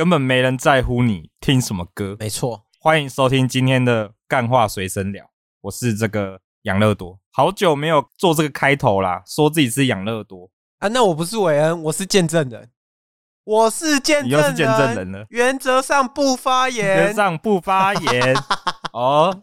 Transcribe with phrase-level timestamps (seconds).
[0.00, 2.16] 根本没人在乎你听什么歌。
[2.18, 5.28] 没错，欢迎收听今天的干话随身聊，
[5.60, 10.48] 我是这个养乐多，好久没有做这个开头啦，说自己是养乐多。
[10.78, 12.70] 啊，那我不是韦恩，我是见证人，
[13.44, 18.34] 我是见证人，你又是见证人了，原则上不发言，原则上不发言，
[18.94, 19.38] 哦。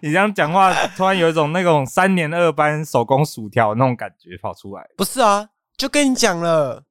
[0.00, 4.88] 你这样讲话，突然有一种那种三年二班手工薯条那种感觉跑出来。
[4.96, 6.84] 不是啊，就跟你讲了，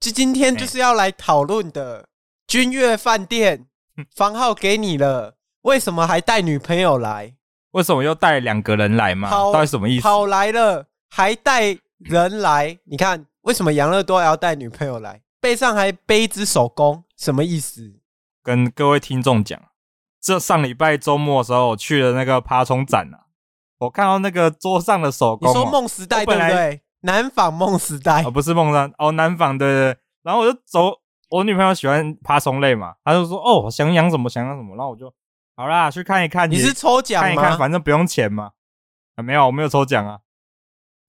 [0.00, 2.08] 就今天就是要来讨论的
[2.46, 3.66] 君悦饭店
[4.16, 7.34] 房号给你了，为什么还带女朋友来？
[7.72, 9.28] 为什么又带两个人来嘛？
[9.28, 10.02] 到底什么意思？
[10.02, 12.78] 跑来了还带人来？
[12.84, 15.20] 你看为什么养乐多还要带女朋友来？
[15.38, 18.00] 背上还背一只手工，什么意思？
[18.42, 19.60] 跟各位听众讲。
[20.18, 23.28] 这上礼拜周末的时候，我去了那个爬虫展啊，
[23.80, 26.80] 我看到那个桌上的手工，你说梦时代对不对？
[27.02, 29.96] 南纺梦时代，哦，不是梦山哦，南纺对对。
[30.22, 30.92] 然后我就走，
[31.30, 35.12] 我女朋友喜欢爬虫类嘛，她就说哦，想养什么想养什么，然后我就
[35.56, 36.50] 好啦，去看一看。
[36.50, 37.26] 你是抽奖吗？
[37.28, 38.52] 看一看，反正不用钱嘛。
[39.16, 40.20] 啊，没有，我没有抽奖啊。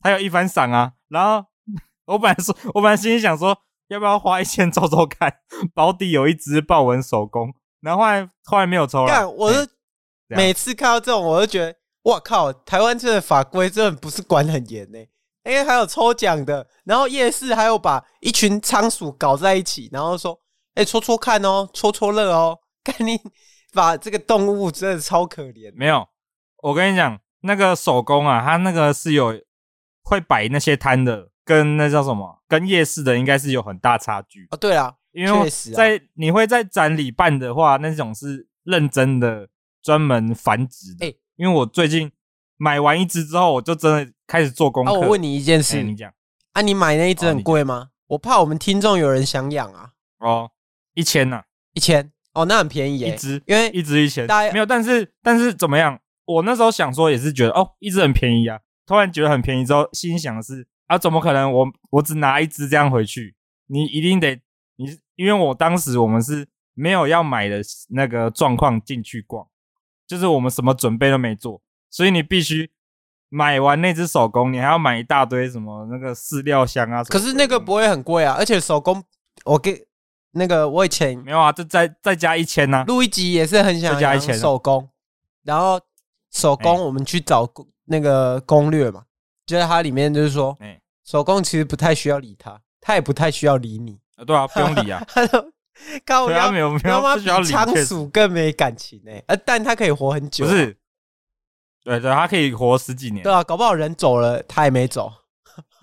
[0.03, 0.93] 还有一番赏啊。
[1.09, 1.45] 然后
[2.07, 3.57] 我本来说，我本来心里想说，
[3.89, 5.33] 要不要花一千抽抽看，
[5.75, 7.53] 保底有一只豹纹手工。
[7.81, 9.07] 然后后来后来没有抽了。
[9.07, 9.67] 干，我是
[10.27, 12.53] 每次看到这种，我都觉得，哇靠！
[12.53, 14.99] 台湾这个法规真的不是管很严呢。
[15.43, 20.39] 因为还有抽奖的，然后夜市还有把一群仓鼠搞在一起，然后说，
[20.75, 22.59] 哎，戳戳看哦，戳戳乐哦。
[22.83, 23.19] 看你
[23.73, 25.71] 把这个动物真的超可怜。
[25.75, 26.07] 没有，
[26.63, 29.39] 我跟你讲，那个手工啊，它那个是有
[30.03, 34.95] 会摆那些摊的，跟那叫什么，跟夜市的应该是有很大差距哦，对啊。
[35.11, 39.49] 因为在、啊、你会在展里办的话，那种是认真的、
[39.83, 41.05] 专门繁殖的。
[41.05, 42.11] 欸、因为我最近
[42.61, 44.91] 买完一只之后，我就真的开始做功课。
[44.91, 46.13] 啊，我问你一件事，欸、你讲
[46.53, 47.89] 啊，你买那一只很贵吗？
[48.05, 49.93] 我怕我们听众有人想养啊。
[50.19, 50.51] 哦，
[50.93, 51.41] 一千呐，
[51.73, 55.99] 一千哦，那很便宜耶，一只，因为一只一千，没有，但是但是怎么样？
[56.25, 58.59] 我那时候想说也是觉得哦，一只很便宜啊。
[58.85, 61.65] 突然觉得很便宜之后，心想的是啊，怎么可能我？
[61.65, 63.35] 我我只拿一只这样回去，
[63.65, 64.39] 你一定得。
[64.75, 64.85] 你
[65.15, 69.47] 因为我当时我们是没有要买的那个状况进去逛，
[70.05, 71.61] 就是我们什么准备都没做，
[71.91, 72.71] 所以你必须
[73.29, 77.03] 买完那只手工，你还要买一大堆什么那个饲料箱啊。
[77.03, 79.03] 可是那个不会很贵啊，而且手工
[79.45, 79.85] 我给
[80.31, 82.83] 那个我以前没有啊，就再再加一千呐。
[82.87, 84.89] 录一集也是很想加一千手工，
[85.43, 85.79] 然后
[86.31, 87.47] 手工我们去找
[87.85, 89.03] 那个攻略嘛，
[89.45, 90.57] 就在它里面就是说，
[91.05, 94.23] 手工其实不太需要理它，它也不太需要理你啊。
[94.23, 95.03] 对啊，不用理啊。
[95.13, 95.51] 他说
[96.05, 97.47] ：“高我没有没有，不需要理。
[97.47, 100.45] 仓鼠更没感情哎，呃，但它可以活很久。
[100.45, 100.77] 不是，
[101.83, 103.23] 对对，它可以活十几年。
[103.23, 105.11] 对啊，搞不好人走了，它也没走。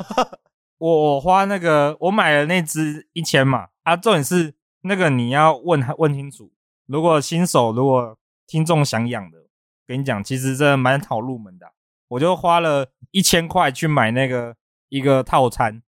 [0.78, 3.68] 我我花那个，我买了那只一千嘛。
[3.82, 6.52] 啊，重点是那个你要问他问清楚。
[6.86, 8.16] 如果新手，如果
[8.46, 9.38] 听众想养的，
[9.86, 11.66] 跟你讲，其实真的蛮好入门的。
[12.08, 14.56] 我就花了一千块去买那个
[14.88, 15.82] 一个套餐，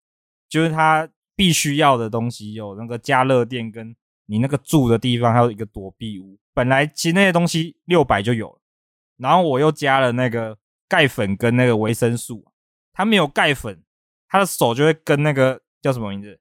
[0.49, 3.95] 就是它。”必须要的东西有那个加热垫，跟
[4.25, 6.39] 你那个住的地方，还有一个躲避屋。
[6.51, 8.56] 本来其实那些东西六百就有了，
[9.17, 10.57] 然后我又加了那个
[10.87, 12.45] 钙粉跟那个维生素。
[12.93, 13.83] 他没有钙粉，
[14.27, 16.39] 他的手就会跟那个叫什么名字，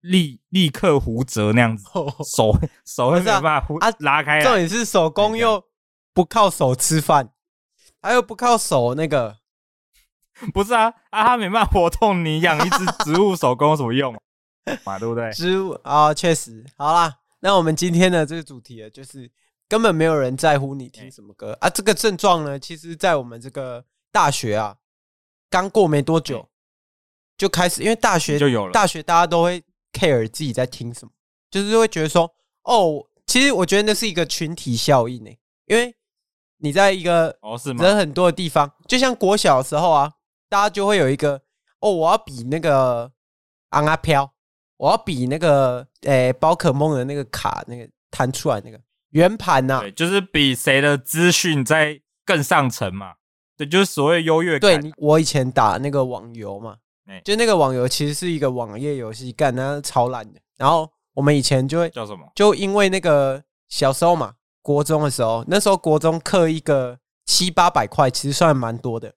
[0.00, 1.84] 立立刻胡折那样子，
[2.24, 4.40] 手手会没办法胡啊拉开。
[4.40, 5.64] 重点是手工又
[6.14, 7.30] 不靠手吃饭，
[8.00, 9.38] 他又不靠手那个。
[10.52, 14.98] 不是啊，啊，他没办法活动，你养一只 植物手工有什么用嘛？
[14.98, 15.32] 对不对？
[15.32, 16.62] 植物啊，确实。
[16.76, 19.30] 好啦，那我们今天的这个主题啊，就是
[19.68, 21.68] 根本没有人在乎你听什么歌啊。
[21.68, 24.76] 这个症状呢，其实，在我们这个大学啊，
[25.50, 26.48] 刚过没多久
[27.36, 28.72] 就开始，因为大学就有了。
[28.72, 29.62] 大学大家都会
[29.92, 31.12] care 自己在听什么，
[31.50, 35.30] 就是会觉得说，哦，其实我觉得那是一个群体效应呢，
[35.66, 35.94] 因为
[36.58, 37.38] 你在一个
[37.78, 40.12] 人很多的地方，就像国小的时候啊。
[40.48, 41.42] 大家就会有一个
[41.80, 43.10] 哦，我要比那个
[43.70, 44.32] 昂阿飘，
[44.76, 48.80] 我要比那个诶宝可梦的那个卡，那个弹出来那个
[49.16, 53.14] 圆盘呐，对，就是比谁的资讯在更上层嘛，
[53.56, 54.78] 对，就是所谓优越感。
[54.78, 56.76] 对，我以前打那个网游嘛，
[57.24, 60.38] 就那个网游其实是一个网页游戏，干那超烂的。
[60.58, 62.30] 然后我们以前就会叫什么？
[62.34, 69.14] 就因为那个小时候嘛，国中的时候，那时候国中氪一个七八百块，其实算蛮多的。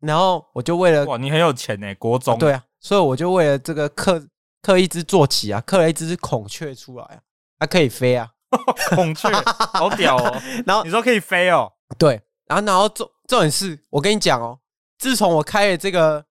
[0.00, 4.26] 然后我就为了哇，你很有钱呢，国中、啊、对啊，所以我就为了这个刻
[4.62, 7.20] 刻一只坐骑啊，刻了一只孔雀出来啊，
[7.58, 8.30] 它可以飞啊，
[8.90, 9.28] 孔雀
[9.74, 10.42] 好屌哦。
[10.66, 14.58] 然后你说可以飞哦，对，然后然后重重点是我跟你讲哦，
[14.98, 16.24] 自从我开了这个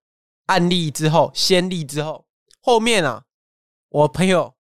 [0.47, 2.25] 案例之后，先例之后，
[2.61, 3.23] 后面啊，
[3.89, 4.53] 我朋友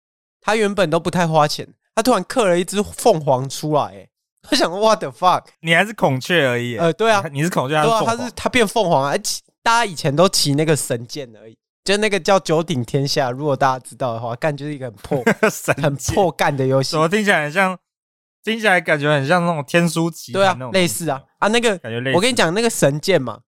[0.42, 4.10] 他原本都不太花钱，他突然刻了一只凤凰出来，哎，
[4.42, 5.46] 他想说 What the fuck？
[5.62, 6.78] 你还是孔雀而已。
[6.78, 9.14] 呃，对啊，你是孔雀，他是凤凰，他是他变凤凰啊！
[9.64, 13.32] 大家以前都骑那个神剑而已，就那个叫九鼎天下。
[13.32, 15.24] 如果大家知道的话，干就是一个很破、
[15.82, 16.92] 很破干的游戏。
[16.92, 17.78] 怎么听起来很像？
[18.44, 22.16] 听起来感觉很像那种天书奇对啊，类似啊啊那个感觉类似。
[22.16, 23.40] 我跟你讲，那个神剑嘛，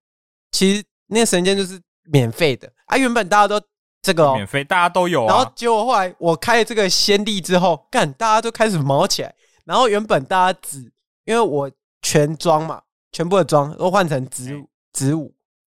[0.51, 2.95] 其实那个神剑就是免费的啊。
[2.95, 3.59] 原本大家都
[4.03, 5.27] 这个、哦、免费，大家都有、啊。
[5.33, 9.33] 然后结果后来我开了这个先例之后，干大家都开始毛起来。
[9.65, 10.79] 然后原本大家只
[11.25, 11.71] 因为我
[12.03, 12.79] 全装嘛，
[13.11, 15.33] 全部的装都换成子午子午，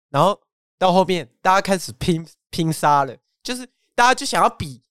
[0.09, 0.39] 然后
[0.79, 3.65] 到后面大家开始拼拼杀了，就是
[3.95, 4.83] 大家就想要比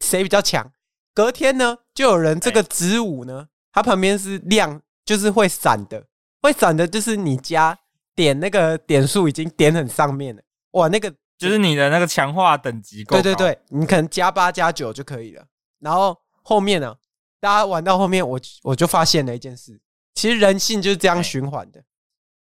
[0.00, 0.72] 谁比较强。
[1.12, 3.48] 隔天呢，就有人这个子午呢。
[3.74, 6.06] 它旁边是亮，就是会闪的，
[6.42, 7.78] 会闪的，就是你加
[8.14, 10.42] 点那个点数已经点很上面了，
[10.72, 13.02] 哇，那个就是你的那个强化等级。
[13.04, 15.46] 对对对，你可能加八加九就可以了。
[15.78, 16.94] 然后后面呢，
[17.40, 19.80] 大家玩到后面，我我就发现了一件事，
[20.14, 21.82] 其实人性就是这样循环的，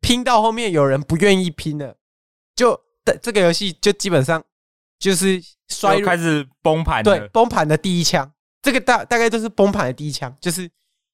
[0.01, 1.97] 拼到后面有人不愿意拼了，
[2.57, 2.81] 就
[3.23, 4.43] 这个游戏就基本上
[5.03, 8.33] 就是衰开始崩盘，对，崩盘的第一枪，
[8.63, 10.71] 这个大大概就是崩盘的第一枪，就是。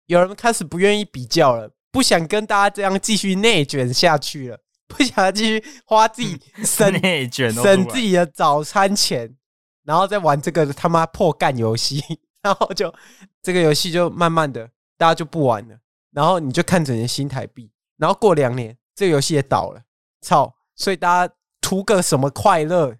[0.09, 4.59] 有人开始不愿意比较了，不想跟大家这样继续内卷下去了，
[4.89, 9.37] 不想继续花自己 省内卷省自己的早餐钱，
[9.85, 12.03] 然后再玩这个他妈破干游戏，
[12.41, 12.91] 然后就
[13.43, 15.77] 这个游戏就慢慢的大家就不玩了，
[16.13, 19.83] 然后你就看整的新台币，然后过两年这个游戏也倒了，
[20.23, 20.55] 操！
[20.75, 22.97] 所以大家图个什么快乐？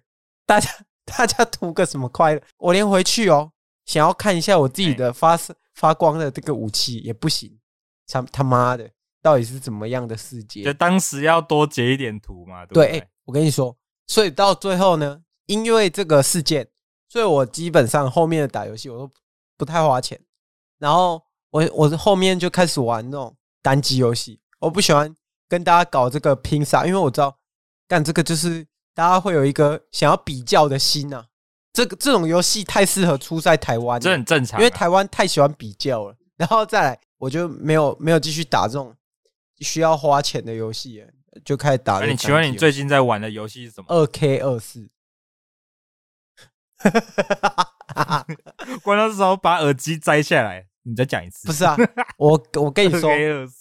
[0.49, 0.69] 大家
[1.05, 2.41] 大家图个什么快乐？
[2.57, 3.51] 我连回去哦，
[3.85, 5.55] 想要看一下我自己的发射。
[5.75, 7.57] 发光的这个武器也不行，
[8.05, 8.91] 他他妈的，
[9.21, 10.61] 到底是怎么样的世界？
[10.61, 12.87] 就当时要多截一点图嘛，对不对？
[12.89, 13.73] 对，欸，我跟你说，
[14.05, 16.67] 所以到最后呢，因为这个事件，
[17.07, 19.09] 所以我基本上后面的打游戏我都
[19.55, 20.19] 不太花钱，
[20.79, 25.15] 然后我我后面就开始玩那种单机游戏，我不喜欢
[25.47, 27.33] 跟大家搞这个拼杀，因为我知道
[27.87, 31.25] 干这个就是大家会有一个想要比较的心呐。
[31.71, 36.15] 这个这种游戏太适合出在台湾，这很正常，因为台湾太喜欢比较了。
[36.35, 38.93] 然后再来，我就没有没有继续打这种
[39.59, 41.05] 需要花钱的游戏，
[41.45, 41.99] 就开始打。
[41.99, 43.85] 那你请问你最近在玩的游戏是什么？
[43.89, 44.89] 二 K 二四。
[48.83, 51.47] 关键时候把耳机摘下来，你再讲一次。
[51.47, 51.77] 不是啊，
[52.17, 53.11] 我我跟你说，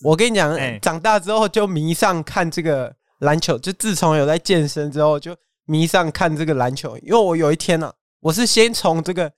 [0.02, 7.94] 我跟你讲，长大之后就迷上看这个篮球，就自从有在健身之后就迷上看这个篮球，因为我有一天呢、啊。
[8.20, 9.32] 我是先从这个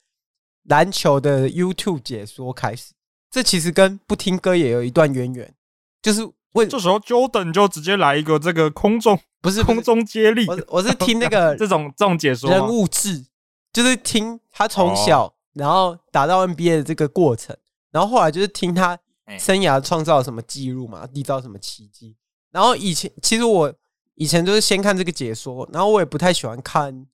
[0.65, 2.95] 篮球的 YouTube 解说开始，
[3.31, 5.55] 这其实跟不听歌也有一段渊源。
[6.01, 6.23] 就是
[6.55, 13.27] 问这时候 Jordan 就直接来一个这个空中不是空中接力，我我是听那个 这种这种解说人物志，
[13.71, 17.55] 就是听他从小然后打到 NBA 的这个过程，
[17.91, 18.99] 然后后来就是听他
[19.39, 22.17] 生涯创造什么记录嘛，缔造什么奇迹。
[22.51, 23.73] 然后以前其实我
[24.15, 27.07] 以前就是先看这个解说，然后我也不太喜欢看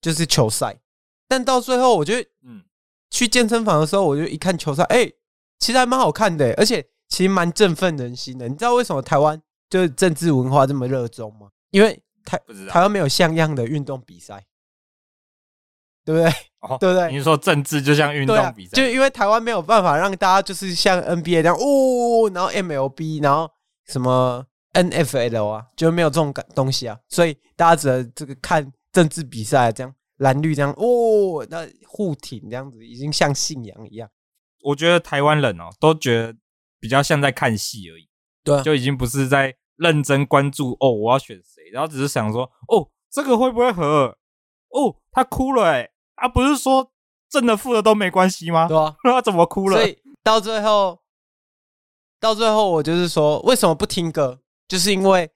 [0.00, 0.78] 就是球赛。
[1.28, 2.62] 但到最后，我觉得，嗯，
[3.10, 5.10] 去健身房的时候，我就一看球赛，哎，
[5.58, 8.48] 其实还蛮好看的，而且其实蛮振奋人心的。
[8.48, 11.48] 你知道为什么台湾就是政治文化这么热衷吗？
[11.70, 14.46] 因为台台湾没有像样的运动比赛，
[16.04, 16.30] 对不对？
[16.60, 17.10] 哦，对不对？
[17.10, 23.50] 你说政治就像运动比赛，就因为台湾没有办法让大家就是像 NBA 这样，哦，然后 MLB，然后
[23.84, 24.46] 什么
[24.82, 29.94] NFL 啊，就没有这种感东西啊，所以大家只能这个看政治比赛这样。
[30.18, 34.08] 蓝绿这样哦，那互挺这样子已经像信仰一样。
[34.62, 36.34] 我觉得台湾人哦，都觉得
[36.80, 38.08] 比较像在看戏而已，
[38.42, 44.16] 对，就已经不是在认真关注哦，我要选谁，然后只是想说哦，这个会不会和？
[44.70, 46.90] 哦，他哭了哎，啊，不是说
[47.28, 48.66] 正的负的都没关系吗？
[48.68, 49.76] 对啊，他怎么哭了？
[49.76, 50.98] 所以到最后，
[52.18, 54.40] 到最后我就是说，为什么不听歌？
[54.68, 55.30] 就是因为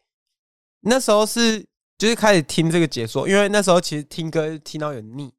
[0.81, 1.69] 那时候是。
[2.01, 5.35] 就是开始听这个解说，因为那时候其实听歌听到有腻。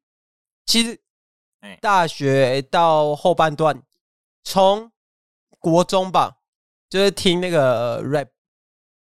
[0.64, 1.02] 其实，
[1.80, 3.82] 大学到后半段，
[4.44, 4.92] 从
[5.58, 6.36] 国中吧，
[6.88, 8.28] 就是听那个 rap，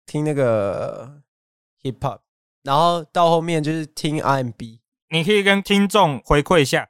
[0.07, 1.21] 听那个
[1.83, 2.21] hip hop，
[2.63, 4.81] 然后到后面就是听 R&B。
[5.09, 6.89] 你可以跟听众回馈一下，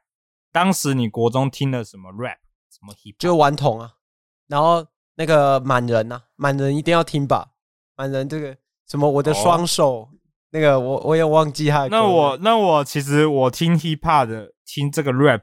[0.53, 2.37] 当时你国中听了什么 rap，
[2.69, 3.95] 什么 hip，就顽童啊，
[4.47, 7.50] 然后那个满人呐，满人一定要听吧，
[8.01, 8.57] 满人这个
[8.89, 10.09] 什么我的双手。
[10.53, 11.87] 那个我我也忘记他。
[11.87, 15.39] 那我那我其实我听 hip hop 的听这个 rap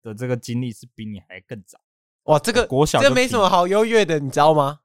[0.00, 1.76] 的这个经历是比你还更早。
[2.24, 4.78] 哇，这个国小这没什么好优越的，你知道吗？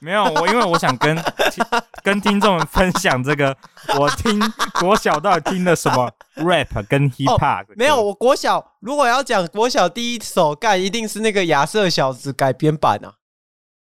[0.00, 1.64] 没有我，因为我想跟听
[2.02, 3.56] 跟听众们分享这个，
[3.98, 4.40] 我听
[4.80, 13.14] 国小到底听了什么 rap 跟 hip hop？、哦、没有，我国小如果要讲国小第一首干，一定是那个亚瑟小子改编版啊。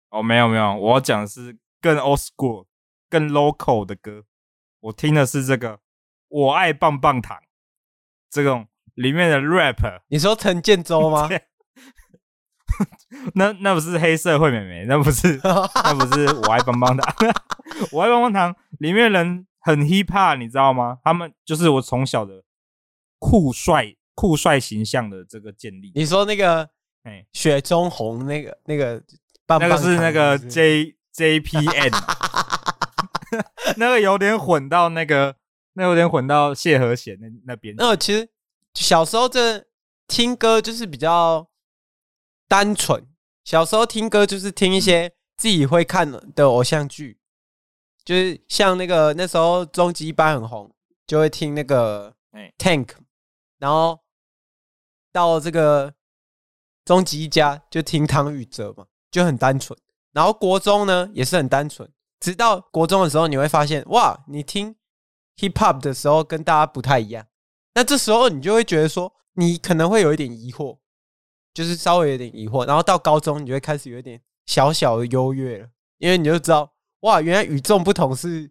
[0.09, 2.65] 哦，没有没有，我讲的是更 old school、
[3.11, 4.25] 更 local 的歌。
[4.81, 5.81] 我听的是这个，
[6.29, 7.39] 我爱棒棒糖
[8.31, 10.01] 这种里面的 rap。
[10.09, 11.29] 你说陈建州吗？
[13.35, 15.39] 那那不是黑社会美眉，那不是
[15.85, 17.15] 那不是我爱棒棒糖，
[17.93, 21.01] 我爱棒棒糖里面人很 hip hop，你知道吗？
[21.05, 22.43] 他们就是我从小的
[23.19, 25.93] 酷帅酷帅形象的这个建立。
[25.95, 26.71] 你说那个
[27.03, 29.03] 哎，雪中红那个那个
[29.47, 31.91] 棒那个是那个 J J P N，
[33.79, 35.37] 那个有点混到那个，
[35.73, 37.75] 那个、有点混到谢和弦那那边。
[37.79, 38.29] 那其实
[38.75, 39.65] 小时候这
[40.07, 41.49] 听歌就是比较。
[42.47, 43.09] 单纯，
[43.43, 47.19] 小时候听歌就是听一些自己会看的偶像剧，
[48.05, 50.73] 就是像那个那时候终极一班很红，
[51.07, 52.15] 就会听那个
[52.59, 52.91] Tank，
[53.59, 53.99] 然后
[55.11, 55.95] 到这个
[56.85, 59.77] 终极一家就听汤禹哲嘛，就很单纯。
[60.15, 61.87] 然后国中呢也是很单纯，
[62.21, 64.75] 直到国中的时候你会发现，哇，你听
[65.37, 67.27] Hip Hop 的时候跟大家不太一样，
[67.75, 70.79] 那这时候你就会觉得说，你可能会有一点疑惑。
[71.53, 75.69] 就是稍微有点疑惑，然后到高中你就会开始有点小小的优越了，
[75.99, 76.69] 因为你就知道
[77.03, 78.51] 哇，原来与众不同是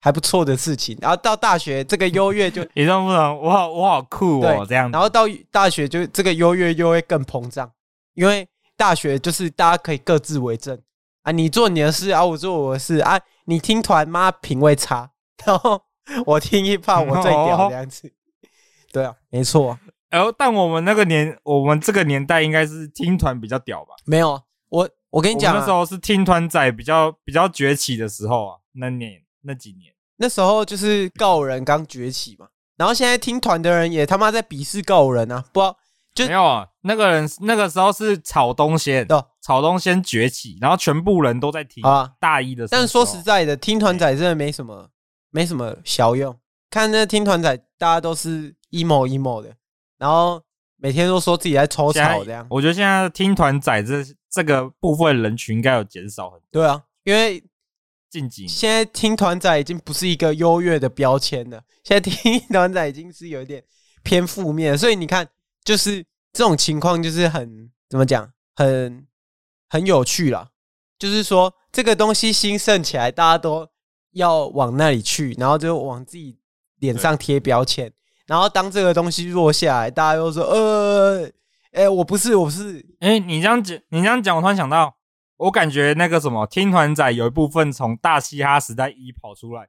[0.00, 0.96] 还不错的事情。
[1.00, 4.88] 然后到大学这个优越就 与众不同，我好我好酷哦，这样。
[4.92, 7.68] 然后到大学就这个优越又会更膨胀，
[8.14, 10.80] 因为大学就是大家可以各自为政
[11.26, 15.10] 啊，你做你的事啊，我做我的事啊，你听团妈品味差，
[15.44, 15.82] 然后
[16.24, 18.12] 我听 hiphop 我最屌这样子，
[18.92, 19.76] 对啊，没错。
[20.08, 23.96] 然后，但我们那个年，我们这个年代应该是听团比较屌吧？
[24.04, 32.46] 没有，我我跟你讲，那时候是听团仔比较比较崛起的时候啊，那年那几年，那时候就是告人刚崛起嘛。
[32.76, 35.76] 然后现在听团的人也他妈在鄙视告人啊，不知道
[36.14, 36.68] 就没有啊。
[36.82, 39.04] 那个人那个时候是草东先，
[39.46, 42.10] 草东先崛起，然后全部人都在听啊。
[42.18, 44.90] 大一的时候，但是说实在的，听团仔真的没什么
[45.30, 46.36] 没什么小用。
[46.68, 49.54] 看那听团仔，大家都是 emo emo 的。
[49.98, 50.42] 然后
[50.78, 52.44] 每天都说自己在抽草，这样。
[52.50, 56.60] 我觉得现在听团仔这这个部分人群应该有减少很多。
[56.60, 57.40] 对啊，因为
[58.10, 63.62] 近几年现在听团仔已经不是一个优越的标签了，现在听 团仔已经是有一点
[64.02, 64.76] 偏负面。
[64.76, 65.24] 所以你看，
[65.64, 69.06] 就是这种情况，就是很怎么讲，很
[69.68, 70.50] 很有趣啦。
[70.98, 73.68] 就是说，这个东西兴盛起来，大家都
[74.12, 76.38] 要往那里去，然后就往自己
[76.78, 77.92] 脸上贴标签。
[78.26, 81.30] 然后当这个东西落下来，大家又说：“呃，
[81.72, 84.96] 哎，我不是，我不是。”哎，你这样讲，你这样讲，我突然想到，
[85.36, 89.68] 我感觉那个什么听团仔有一部分从大嘻哈时代一跑出来，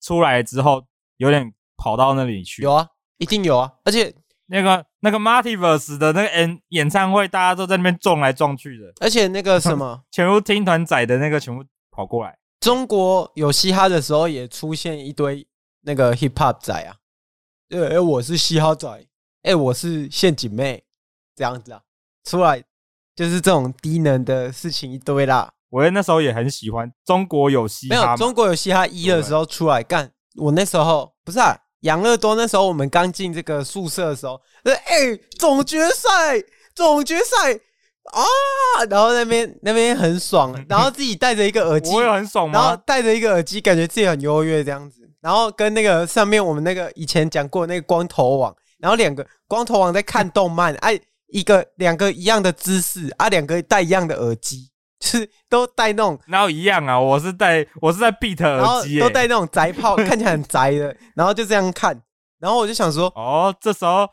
[0.00, 0.84] 出来之后
[1.16, 2.62] 有点跑到那里去。
[2.62, 2.86] 有啊，
[3.18, 4.14] 一定有啊，而且
[4.46, 12.36] 那个那个 Multiverse 的那个演演唱会，大家都在那边撞来撞去的，而且那个什么， 全部听团仔的那个全部跑过来。
[12.58, 15.46] 中国有嘻哈的时候，也出现一堆
[15.82, 16.96] 那个 Hip Hop 仔啊。
[17.68, 20.82] 对，哎、欸，我是嘻哈仔，哎、欸，我是陷阱妹，
[21.36, 21.80] 这样子啊，
[22.24, 22.60] 出来
[23.14, 25.52] 就是这种低能的事情一堆啦。
[25.70, 30.10] 我那时候也很喜欢中国有嘻哈，没有中国有嘻哈一的时候出来干。
[30.34, 36.42] 我那时候不是啊，养乐多那时候我们刚进这个宿舍的时候，哎、欸，总决赛，
[36.74, 37.54] 总决赛
[38.12, 42.58] 啊，然后那边那边很爽， 然后自己戴着一个耳机，我也很爽吗？
[42.58, 45.02] 然后戴着一个耳机，感觉自己很优越这样子。
[45.20, 62.02] 然后跟那个上面我们那个以前讲过那个光头王，然后两个光头王在看动漫，哎，一个两个一样的姿势啊，两个戴一样的耳机，就是都戴那种，然后一样啊，我是戴我是在 Beat 耳机，都戴那种宅炮，看起来很宅的，然后就这样看，
[62.38, 64.08] 然后我就想说，哦，这时候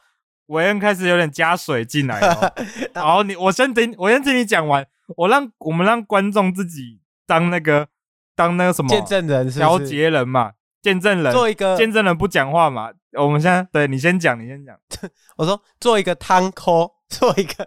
[0.47, 2.53] 韦恩开始有点加水进来了，
[2.93, 4.85] 然后你我先听我先听你讲完，
[5.17, 7.87] 我让我们让观众自己当那个
[8.35, 10.53] 当那个什么见证人，调节人嘛。
[10.83, 12.89] 见证人做一个见证人不讲话嘛？
[13.17, 14.77] 我们现在对你先讲，你先讲。
[15.37, 17.65] 我说做一个汤扣，做一个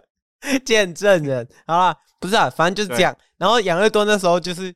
[0.63, 3.15] 见证人，好啦，不是啊，反正就是这样。
[3.37, 4.73] 然后养乐多那时候就是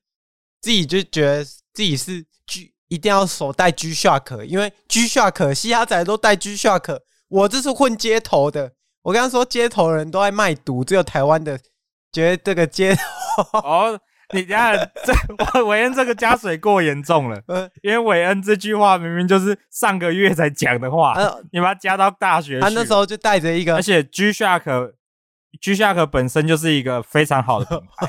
[0.62, 8.74] 自己就觉得自己是 G，一定要手带 G Shock，因为 G Shock 嘻哈仔都带 G Shock，我这是混街头的。
[9.04, 11.60] 我刚刚说街头人都爱卖毒，只有台湾的
[12.12, 14.00] 觉得这个街头哦。
[14.34, 14.74] 你等下，
[15.54, 17.42] 这韦恩这个加水过严重了，
[17.84, 21.14] 因为韦恩这句话明明就是上个月才讲的话，
[21.52, 22.58] 你把它加到大学。
[22.62, 24.94] 他那时候就带着一个，而且 G Shock
[25.60, 28.08] G-Shock 本身就是一个非常好的品牌，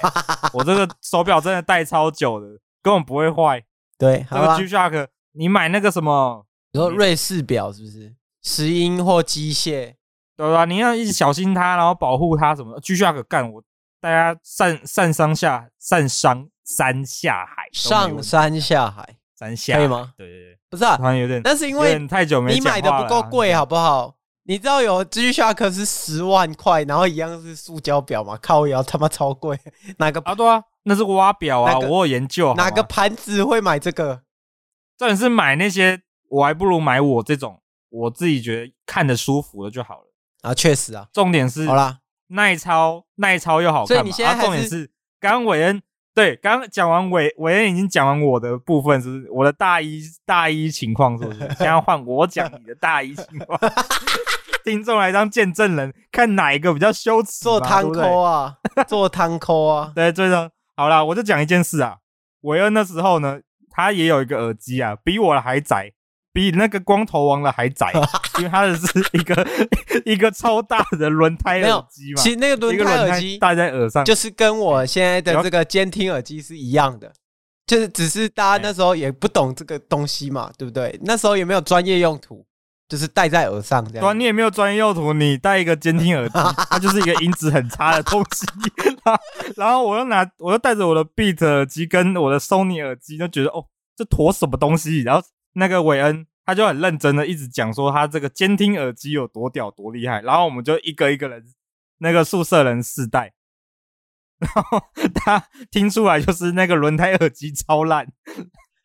[0.54, 2.46] 我这个手表真的戴超久的，
[2.82, 3.62] 根本不会坏。
[3.98, 8.14] 对，这个 G-Shock 你买那个什么，你说瑞士表是不是？
[8.42, 9.94] 石英或机械，
[10.36, 10.64] 对吧？
[10.64, 13.62] 你要一直小心它，然后保护它什么？G-Shock 干我，
[14.00, 20.12] 大家上上山下上山山下海，上山下海，山下可以吗？
[20.16, 24.16] 对对对，不是啊，好像有点，那是因为太久没你买的不够贵，好不好？
[24.44, 28.36] 你知道有 G-Shock 是十万块，然后一样是塑胶表嘛？
[28.42, 29.58] 靠腰他妈超贵，
[29.98, 30.34] 哪个啊？
[30.34, 32.52] 对啊，那是挖表啊，我有研究。
[32.54, 34.22] 哪个盘子会买这个？
[34.98, 40.52] 重点是买那些，我还不如买我这种，我自己觉得看得舒服的就好了啊。
[40.52, 43.86] 确实啊，重点是好啦，耐操耐操又好看。
[43.86, 45.80] 所以你现在重点是刚刚韦恩
[46.14, 49.30] 对，刚刚讲完韦韦恩已经讲完我的部分，是不是？
[49.30, 51.38] 我的大一大一情况是不是？
[51.38, 53.58] 现在换我讲你的大一情况。
[54.64, 57.40] 听众来当见证人，看哪一个比较羞耻？
[57.42, 59.90] 做汤抠啊，做汤抠啊。
[59.96, 61.96] 对，最终好啦，我就讲一件事啊。
[62.42, 63.40] 韦恩那时候呢，
[63.70, 65.92] 他也有一个耳机啊，比我的还窄，
[66.32, 67.92] 比那个光头王的还窄，
[68.38, 69.46] 因为它的是一个
[70.04, 72.22] 一个超大的轮胎耳机嘛。
[72.22, 77.12] 其实那个轮胎耳机戴在耳上，就是跟我现在的这个监听耳机是一样的，
[77.66, 80.98] 就是只是大家那时候也不懂这个东西嘛，对不对？
[81.02, 82.44] 那时候也没有专业用途。
[82.88, 86.34] 就是戴在耳上这样，对，你也没有专业用途，你戴一个监听耳机，
[86.68, 88.44] 它就是一个音质很差的东西。
[89.56, 93.64] 然后我又拿，我又带着我的 Beat 耳机跟我的 Sony 耳机，就觉得哦，
[93.96, 95.00] 这坨什么东西？
[95.04, 100.20] 然后那个韦恩他就很认真的一直讲说他这个监听耳机有多屌多厉害。
[100.22, 101.44] 然后我们就一个一个人，
[101.98, 103.32] 那个宿舍人试戴，
[104.38, 104.82] 然后
[105.14, 108.06] 他听出来就是那个轮胎耳机超烂。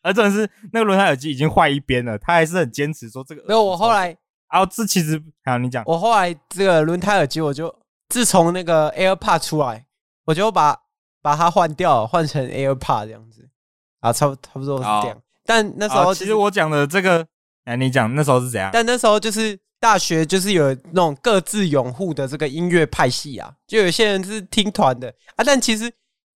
[0.04, 3.44] 而真的是那个轮胎耳机已经坏一边了，他还是很坚持说这个。
[3.46, 4.16] 没有，我后来，
[4.48, 5.84] 啊，这其实好，你讲。
[5.86, 7.74] 我后来这个轮胎耳机，我就
[8.08, 9.86] 自从那个 AirPod 出来，
[10.24, 10.78] 我就把
[11.22, 13.50] 把它换掉，换成 AirPod 这样子。
[14.00, 15.22] 啊，差不差不多是这样。
[15.48, 17.26] 哦、但那时候、就是、其实我讲的这个，
[17.66, 18.70] 哎，你讲那时候是怎样？
[18.74, 25.92] 但那时候就是大学，就是有那种各自拥护的这个音乐派系啊，就有些人是听团的啊，但其实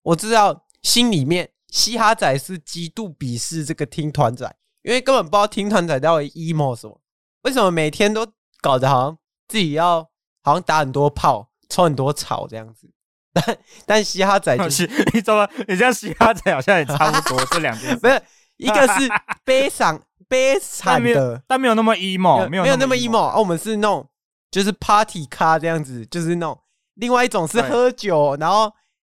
[0.04, 1.50] 我知道心里面。
[1.72, 4.44] 嘻哈仔是极度鄙视这个听团仔，
[4.82, 7.00] 因为根本不知道听团仔到底 emo 什么。
[7.44, 8.26] 为什么每天都
[8.60, 9.18] 搞得好像
[9.48, 10.02] 自己要
[10.42, 12.90] 好像打很多炮、抽很多草这样子？
[13.32, 18.20] 但但嘻哈仔就是 你怎么你像嘻哈仔好像也差不多这两件事， 不是
[18.60, 19.10] 一个是
[19.44, 23.36] 悲伤悲惨的， 但没有那么 emo，没有没有那么 emo 啊。
[23.38, 24.08] 我们是那种
[24.52, 26.60] 就是 party 咖这样子，就是那种
[26.94, 28.72] 另外一种是喝酒，然后。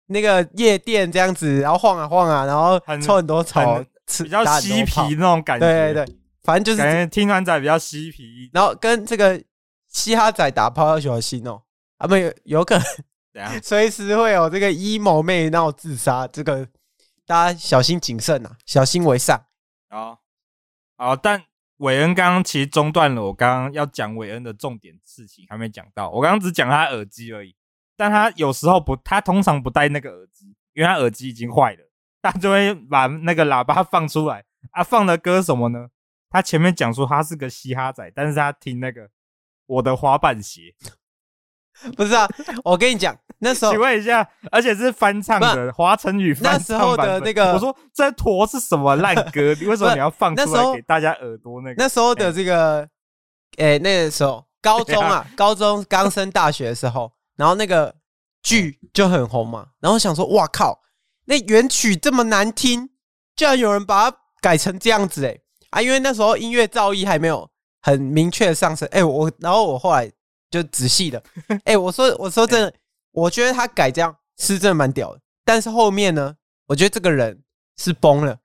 [0.09, 3.83] 那个夜店这样子，然后晃啊晃啊，然后抽很多草，
[4.23, 5.67] 比较嬉皮那种感觉。
[5.67, 9.43] 对对对，反正就是感觉听团仔比较嬉皮，然后跟这个
[9.89, 11.61] 嘻哈仔打炮要小心哦，
[11.97, 12.79] 啊，没有有可
[13.35, 16.65] 能， 随时会有这个 emo 妹闹自杀，这个
[17.27, 19.45] 大家小心谨慎啊，小心为上。
[19.89, 20.21] 好，
[20.95, 21.43] 好，但
[21.77, 27.53] 韦恩刚刚其实中断了，我刚刚要讲韦恩的重点事情还没讲到，我刚刚只讲他耳机而已。
[27.97, 31.83] 但他有时候不，他通常不戴那个耳机，因为他耳机已经坏了。
[32.23, 35.89] 他就会把那个喇叭放出来啊，放的歌什么呢？
[36.29, 39.09] 他前面讲说他是个嘻哈仔，但是他听那个
[39.65, 40.73] 我的滑板鞋，
[41.95, 42.27] 不是啊？
[42.63, 46.53] 我跟你讲，那时候 请问一下，而且是翻唱的华晨宇翻唱。
[46.53, 49.53] 那时候的那个，我说这坨是什么烂歌？
[49.59, 51.61] 你为什么你要放出来给大家耳朵？
[51.61, 52.81] 那个那时候的这个，
[53.57, 57.11] 哎、欸欸，那个时候高中啊，高中刚升大学的时候。
[57.37, 57.93] 然后那个
[58.41, 60.81] 剧就很红嘛，然后想说，哇靠，
[61.25, 62.89] 那原曲这么难听，
[63.35, 65.79] 居然有人把它改成这样子诶啊！
[65.79, 67.47] 因为那时候音乐造诣还没有
[67.83, 70.11] 很明确的上升，哎，我然后我后来
[70.49, 71.21] 就仔细的，
[71.65, 72.73] 哎，我说我说真的，
[73.11, 76.35] 我觉得他改这样是真的蛮屌的，但是后面呢，
[76.67, 77.41] 我觉得这个人
[77.77, 78.39] 是崩了，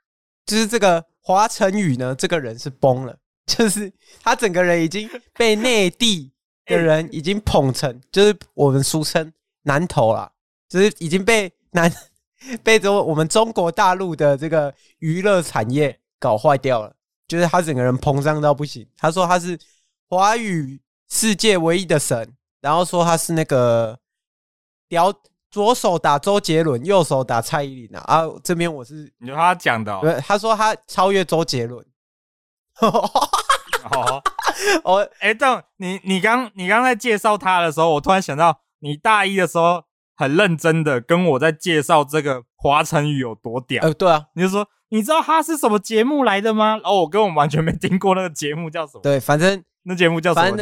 [0.47, 6.31] 就是这个华晨宇呢，这个人是崩了，就是他整个人已经被内地。
[6.65, 9.31] 的人已经捧成，就是我们俗称
[9.63, 10.31] 南投啦，
[10.69, 11.93] 就是已经被南
[12.63, 16.95] 被着我们中国大陆的这个娱乐产业搞坏掉了，
[17.27, 18.87] 就是他整个人膨胀到不行。
[18.97, 19.59] 他说他是
[20.09, 20.81] 华语
[21.13, 23.99] 世界唯一的神，然后说他是那个
[24.89, 25.13] 屌，
[25.51, 28.01] 左手打周杰伦，右手打蔡依林啊。
[28.07, 31.85] 啊，这边我是你说他讲的、哦，对，他说他超越周杰伦。
[32.81, 34.23] 哦，
[34.85, 39.85] 我 哎、欸，但你你刚你刚在介绍他的时候，我突然想到，你大一的时候
[40.17, 43.83] 很认真的跟我在介绍这个华晨宇有多屌。
[43.83, 46.81] 呃，对啊，你就说你知道他是什么节目来的吗？
[46.83, 49.03] 哦，我根本完全没听过那个节目叫什么。
[49.03, 50.57] 对，反正那节目叫什么？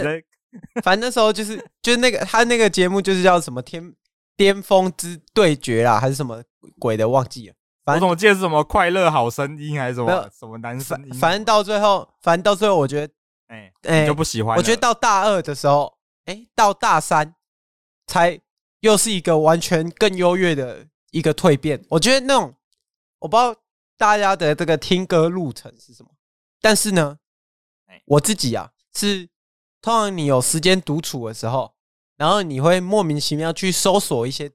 [0.83, 3.95] 反正那时候就是就是那个他那个节目就是叫什么天
[4.37, 6.43] 巅峰之对决啦，还是什么
[6.79, 7.55] 鬼的忘记了。
[7.85, 11.15] 反正我怎么记得是什么快乐好声音还是什么什么男生音？
[11.19, 13.13] 反正到最后，反正到最后，我觉得，
[13.49, 14.57] 哎哎欸，就不喜欢。
[14.57, 17.35] 我觉得到大二的时候，哎、欸，到大三
[18.07, 18.39] 才
[18.81, 21.83] 又是一个完全更优越的一个蜕变。
[21.89, 22.55] 我觉得那种
[23.19, 23.57] 我不知道
[23.97, 26.11] 大家的这个听歌路程是什么，
[26.61, 27.19] 但是呢，
[28.05, 29.29] 我自己啊是
[29.83, 31.75] 通常你有时间独处的时候，
[32.17, 34.51] 然后你会莫名其妙去搜索一些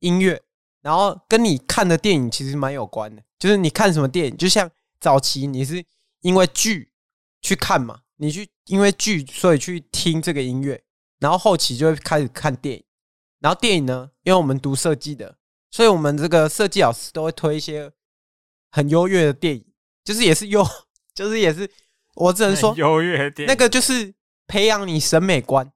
[0.00, 0.42] 音乐。
[0.82, 5.82] 然后跟你看的电影其实蛮有关的，就是你看什么电影，就像早期你是
[6.20, 6.92] 因为剧
[7.40, 10.84] 去看嘛，你去因为剧所以去听这个音乐，
[11.20, 12.84] 然后后期就会开始看电影，
[13.40, 15.38] 然后电影呢，因为我们读设计的，
[15.70, 17.90] 所以我们这个设计老师都会推一些
[18.70, 19.64] 很优越的电影，
[20.04, 20.62] 就是也是优，
[21.14, 21.70] 就是也是
[22.16, 24.14] 我只能说 优越的电影，那个就是
[24.54, 25.72] 培养你审美观，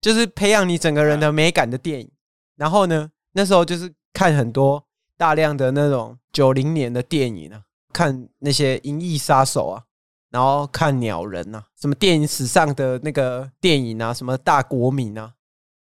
[0.00, 2.10] 就是培养你整个人的美感的电影。
[2.56, 3.92] 然后呢，那时候就是。
[4.16, 4.82] 看很多
[5.18, 7.60] 大量的那种九零年的电影啊，
[7.92, 9.84] 看那些《银翼杀手》啊，
[10.30, 15.34] 然后看《鸟人》啊，什么电影史上的那个电影啊，什么大国民啊，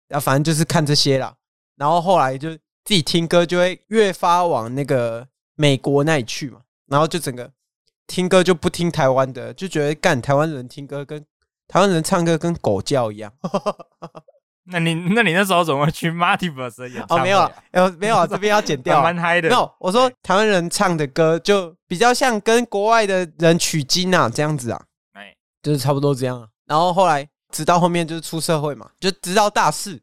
[0.09, 1.37] 啊，反正就是看这些啦。
[1.75, 2.49] 然后后来就
[2.83, 6.61] 自己听歌，就会越发往那个美国那里去嘛。
[6.87, 7.51] 然后就整个
[8.07, 11.23] 听歌就不听台湾的，就觉得干台湾人听歌跟
[11.73, 13.33] 台湾人唱歌跟狗叫一样。
[14.69, 17.17] 那你那你那时候怎么会去 Multiverse 的演唱会？
[17.17, 19.49] 哦，没有啊，呃，没有啊， 这边要剪掉，蛮嗨的。
[19.49, 24.79] 没有，我说台湾人唱的歌就比较像跟国外的人取经啊，这样子啊，
[25.13, 26.47] 哎，就是差不多这样。
[26.67, 29.99] 然后后来直到后面就是出社会嘛，就直到大四、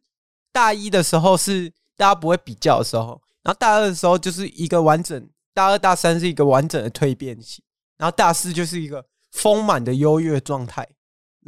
[0.53, 7.63] 大一的时候是大家不会比较的时候，然后大二的时候就是一个完整，大二大三是一个完整的蜕变期，
[7.97, 10.87] 然后大四就是一个丰满的优越状态，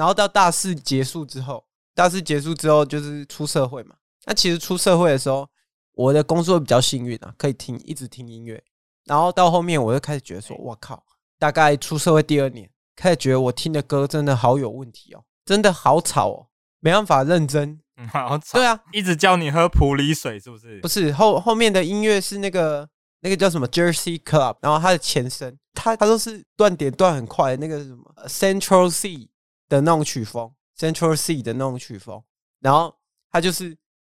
[0.02, 1.64] 然后到大四结束之后。
[1.94, 3.94] 大四结束之后就是出社会嘛。
[4.26, 5.48] 那其实出社会的时候，
[5.92, 8.60] 我的工作比较幸运啊，可以听一直听音乐。
[9.04, 11.04] 然后到后面我就开始觉得说，我靠，
[11.38, 16.46] 大概出社会第二年，开始觉得我听的歌真的好有问题哦，真的好吵哦，
[16.80, 17.78] 没办法认真。
[18.10, 18.58] 好吵。
[18.58, 20.80] 对啊，一直叫你喝普洱水是不是？
[20.80, 22.88] 不是，后后面的音乐是那个
[23.20, 29.28] 那个叫什么 Jersey Club，然后它的前身，它它都是断点断很快的那个什么 Central C
[29.76, 30.52] 的那种曲风。
[30.74, 32.20] Central C 的那种曲风，
[32.58, 32.92] 然后
[33.30, 33.76] 它就是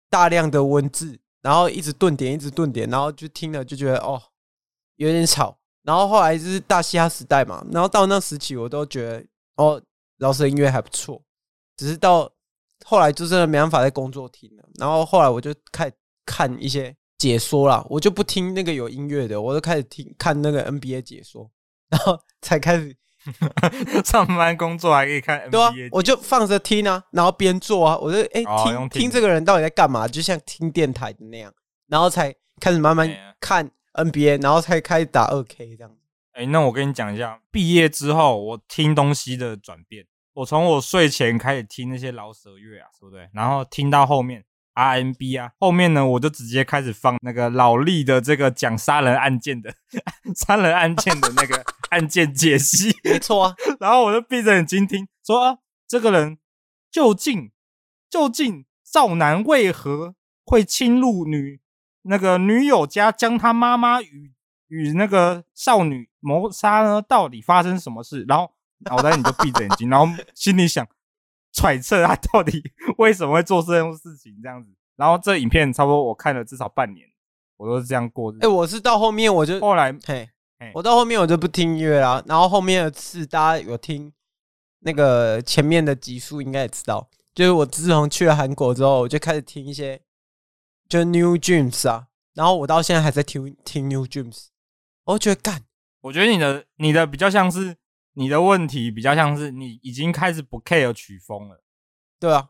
[0.08, 4.22] 大量的文字，然后一直顿点，一直顿点，然后就听了就觉得哦
[4.96, 5.58] 有点吵。
[5.82, 9.82] 然后后来就是大嘻哈时代嘛，然后到那时期我都觉得哦
[10.16, 11.22] 饶舌音乐还不错，
[11.76, 12.32] 只是到
[12.86, 14.64] 后来就真的没办法在工作听了。
[14.76, 15.92] 然后后来我就开始
[16.24, 21.50] 看一些解说啦，我就不听那个有音乐的，我就开始听看那个 NBA 解说，
[21.90, 22.96] 然后才开始。
[24.04, 31.52] 上班工作还可以看 NBA，对啊，我就放着听啊，然后边做啊，我就哎、欸哦、听听这个人到底在干嘛，就像听电台的那样，
[31.88, 33.10] 然后才开始慢慢
[33.40, 35.90] 看 NBA，然后才开始打二 K 这样。
[36.32, 43.28] 哎、欸，那我跟你讲一下，毕业之后我听东西的转变，我从我睡前开始听那些饶舌乐啊，对不对？
[43.32, 44.44] 然后听到后面。
[44.74, 49.72] RNB 啊，后面呢，我就直接开始放那个老力的这个讲杀人案件的
[50.34, 53.54] 杀人案件的那个 案件解析，没错啊。
[53.78, 56.38] 然后我就闭着眼睛听，说啊，这个人
[56.90, 57.52] 究竟
[58.10, 61.60] 究竟少男为何会侵入女
[62.02, 64.32] 那个女友家，将他妈妈与
[64.68, 67.00] 与那个少女谋杀呢？
[67.00, 68.24] 到底发生什么事？
[68.28, 70.86] 然后脑袋你就闭着眼睛，然后心里想。
[71.54, 72.62] 揣测他到底
[72.98, 74.70] 为什么会做这种事情，这样子。
[74.96, 77.06] 然后这影片差不多我看了至少半年，
[77.56, 78.38] 我都是这样过的。
[78.42, 80.28] 哎，我是到后面我就后来嘿，
[80.74, 82.22] 我到后面我就不听音乐啦。
[82.26, 84.12] 然后后面的次大家有听
[84.80, 90.00] 那个前面的集数，应该也知道，就是我自从去了韩国之后，我就开始听一些，
[90.88, 92.08] 就 New Dreams 啊。
[92.34, 94.46] 然后我到现在还在听听 New Dreams，
[95.04, 95.62] 我觉得干，
[96.00, 97.76] 我觉得你的你的比较像是。
[98.14, 101.60] 你的问题比较像是你已经开始不 care 曲风了，
[102.20, 102.48] 对啊，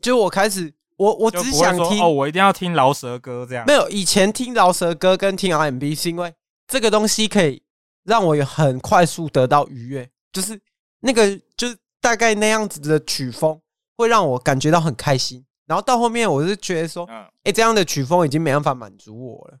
[0.00, 3.64] 就我开始，我我只想听哦，我一定要听饶舌歌这样。
[3.66, 6.34] 没有，以前听饶舌歌跟听 RMB 是因为
[6.66, 7.62] 这个东西可以
[8.04, 10.58] 让我有很快速得到愉悦，就是
[11.00, 13.60] 那个就是大概那样子的曲风
[13.96, 15.44] 会让我感觉到很开心。
[15.66, 17.06] 然后到后面我是觉得说，
[17.44, 19.58] 哎，这样的曲风已经没办法满足我了。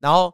[0.00, 0.32] 然后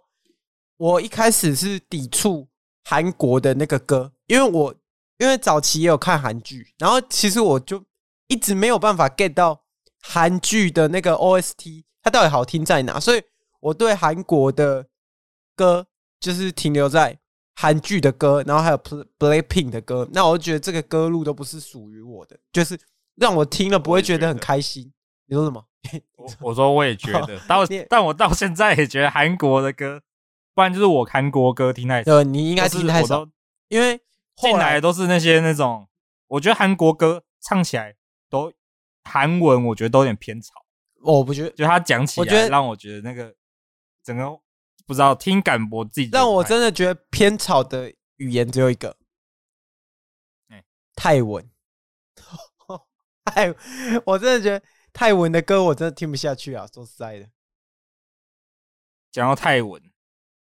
[0.76, 2.48] 我一开始是抵触
[2.84, 4.12] 韩国的那个歌。
[4.28, 4.74] 因为我
[5.18, 7.84] 因为早期也有看韩剧，然后其实我就
[8.28, 9.64] 一直没有办法 get 到
[10.00, 13.22] 韩剧的那个 OST 它到底好听在哪，所以
[13.60, 14.86] 我对韩国的
[15.56, 15.86] 歌
[16.20, 17.18] 就是停留在
[17.56, 18.78] 韩剧的歌，然后还有
[19.18, 22.78] Blackpink 的歌，那我就觉得这个歌路都不是属于我的，就是
[23.16, 24.92] 让我听了不会觉得很开心。
[25.26, 25.64] 你说什么？
[26.16, 30.02] 我我说我也觉得， 但我但我到现在也觉得韩国的歌，
[30.54, 32.04] 不然就是我韩国歌听太少。
[32.04, 33.26] 对，你应该听太少，
[33.68, 34.00] 因为
[34.40, 35.88] 进来都是那些那种，
[36.26, 37.96] 我觉得韩国歌唱起来
[38.28, 38.52] 都
[39.04, 40.52] 韩文，我觉得都有点偏吵。
[41.02, 43.34] 我不觉得，就他讲起来让我觉得那个
[44.02, 44.28] 整个
[44.86, 48.96] 不知道听感我自己，让我真的觉得偏吵的语言只有一个，
[50.94, 51.50] 泰文。
[53.24, 53.54] 泰，
[54.06, 54.64] 我真的觉得。
[54.90, 56.66] 泰文的歌我真的听不下去啊！
[56.74, 57.28] 说实在的，
[59.12, 59.80] 讲到泰文，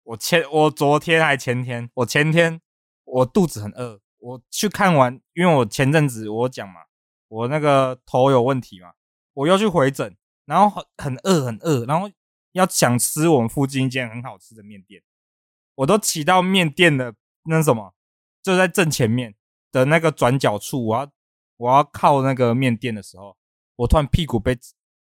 [0.05, 2.63] 我前我昨天还前天，我前天
[3.07, 6.83] 我肚子很饿，我去看完，因为我前阵子我讲嘛，
[7.29, 8.93] 我那个头有问题嘛，
[9.33, 10.15] 我又去回诊，
[10.45, 12.11] 然后很很饿很饿，然后
[12.53, 15.03] 要想吃我们附近一间很好吃的面店，
[15.77, 17.15] 我都骑到面店的
[17.45, 17.95] 那什么，
[18.43, 19.35] 就在正前面
[19.73, 21.11] 的那个转角处，我要
[21.57, 23.37] 我要靠那个面店的时候。
[23.79, 24.59] 我突然屁股被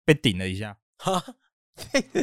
[0.04, 0.78] 被顶了一下，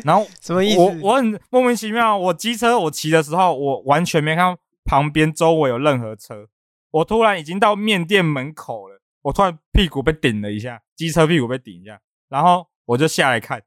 [0.06, 0.80] 然后 什么意思？
[0.80, 2.18] 我我很莫名其妙。
[2.18, 6.47] 我机车我骑的时候，我完全没看到旁边周围有任何车。
[6.89, 13.62] 我突然已经到面店门口了，我突然屁股被顶了一下，机车屁股被顶一下，然后我就下来看，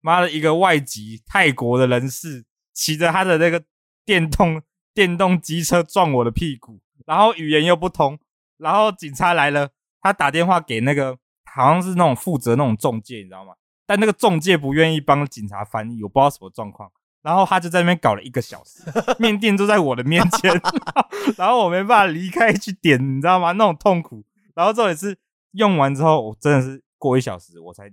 [0.00, 3.64] 妈的，一个外籍泰国的人士骑着他的那个
[4.04, 4.62] 电动
[4.94, 8.18] 电动机车撞我的屁股，然后语言又不通，
[8.56, 11.18] 然后警察来了，他打电话给那个。
[11.48, 13.54] 好像是那种负责那种中介，你知道吗？
[13.86, 16.92] 但那个中介不愿意帮警察翻译，我不知道什么状况。
[17.26, 18.84] 然后他就在那边搞了一个小时，
[19.18, 20.62] 面店就在我的面前，
[21.36, 23.50] 然后我没办法离开去点，你知道吗？
[23.50, 24.22] 那种痛苦。
[24.54, 25.18] 然后这也是
[25.54, 27.90] 用完之后，我真的是过一小时我才，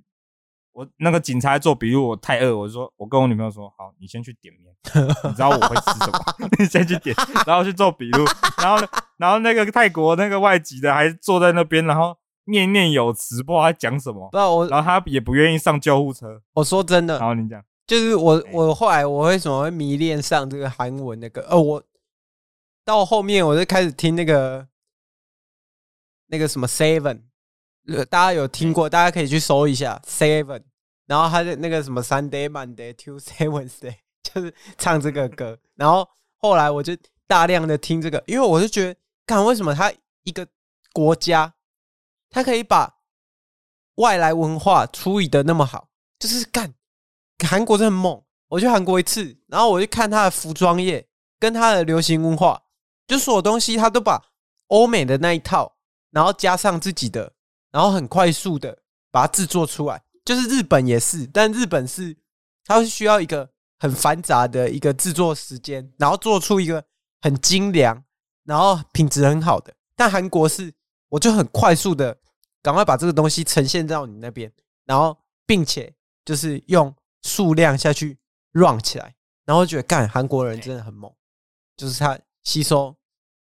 [0.74, 4.72] 我那个警察做笔录，我太饿，我就说，我跟我女朋友说，好，你先去点面，
[5.24, 6.20] 你知道我会吃什么，
[6.60, 7.16] 你先去点，
[7.48, 8.24] 然后去做笔录。
[8.62, 12.16] 然后，然后那个泰国那个外籍的还坐在那边，然后。
[12.46, 14.28] 念念有词，不知道他讲什么。
[14.30, 16.42] 不我，然后他也不愿意上救护车。
[16.56, 21.42] 我说真的，然后你讲，就是我，我后来我为什么会迷恋上这个韩文的歌？
[21.50, 21.84] 呃，我
[22.86, 24.68] 到后面我就开始听那个
[26.28, 27.24] 那个什么 Seven，
[28.10, 28.90] 大家有听过？
[28.90, 30.64] 大家可以去搜一下 Seven。
[31.06, 35.60] 然后他的那个什么 Sunday Monday Tuesday Wednesday，就是唱这个歌。
[35.76, 36.96] 然后后来我就
[37.28, 39.92] 大量的听这个，因为我就觉得，看为什么他
[40.24, 40.48] 一个
[40.94, 41.54] 国家。
[42.30, 43.02] 他可以把
[43.98, 46.74] 外来文化处理的那么好，就是干
[47.44, 48.24] 韩国真的很猛。
[48.50, 51.08] 我去韩国一次，然后我就看他的服装业
[51.40, 52.62] 跟他的流行文化，
[53.08, 54.22] 就所有东西他都把
[54.68, 55.76] 欧美的那一套，
[56.12, 57.34] 然后加上自己的，
[57.72, 58.78] 然后很快速的
[59.12, 60.02] 把它制作出来。
[60.24, 62.16] 就是日本也是，但日本是
[62.64, 66.84] 它是需要一个很繁杂的一个制作时间，然后做出一个
[67.22, 68.04] 很精良，
[68.46, 69.74] 然后品质很好的。
[69.96, 70.74] 但韩国是，
[71.10, 72.18] 我就很快速的。
[72.62, 74.50] 赶快把这个东西呈现到你那边，
[74.86, 78.20] 然后并且就是用数量下去
[78.52, 81.12] run 起来，然后觉得干韩国人真的很猛，
[81.76, 82.96] 就是他吸收，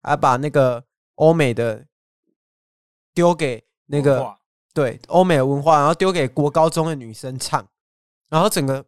[0.02, 0.85] 还把那个
[1.16, 1.87] 欧美的
[3.12, 4.37] 丢给那个
[4.72, 7.68] 对欧美的文化，然后丢给国高中的女生唱，
[8.29, 8.85] 然后整个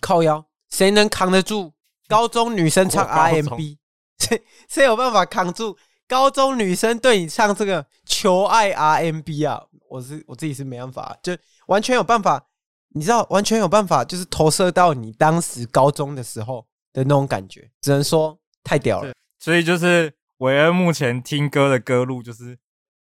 [0.00, 1.72] 靠腰，谁能扛得住
[2.08, 3.78] 高中女生唱 RMB？
[4.18, 5.76] 谁谁有办法扛住？
[6.08, 12.46] 高中女生对你唱这个求爱 RMB 啊，我是我自己是没办法，就完全有办法，
[12.90, 19.12] 你知道，完全有办法，就是投射到你当时高中的时候的那种感觉，只能说太屌了。
[19.38, 22.58] 所以就是韦恩目前听歌的歌路就是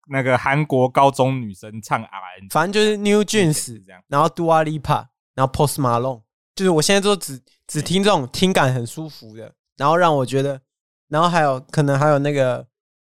[0.09, 6.21] 那个韩国高中女生唱 RMB，反正就是 New Jeans 这样，然后 Dua Lipa，然后 Post Malone，
[6.55, 10.61] 就是我现在都只只听这种听感很舒服的，然后让我觉得，
[11.07, 12.67] 然后还有可能还有那个。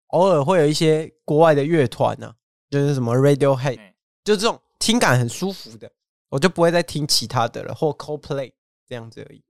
[0.09, 2.33] 偶尔会有一些国外的乐团呢，
[2.71, 3.77] 就是什么 Radiohead，
[4.23, 5.91] 就这种听感很舒服的，
[6.35, 8.55] 我就不会再听其他的了，或 Coldplay
[8.89, 9.45] 这样子而已。